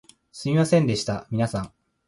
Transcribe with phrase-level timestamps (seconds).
[0.31, 1.71] すみませんでした皆さん